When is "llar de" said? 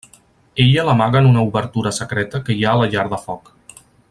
2.95-3.25